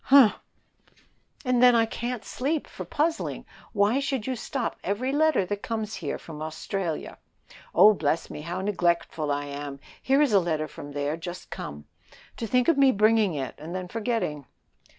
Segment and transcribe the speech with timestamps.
[0.05, 0.33] "Humph!"
[1.45, 3.45] "And then I can't sleep for puzzling.
[3.71, 7.19] Why should you stop every letter that comes here from Australia.
[7.75, 11.85] Oh, bless me, how neglectful I am; here is a letter from there, just come.
[12.37, 14.47] To think of me bringing it, and then forgetting."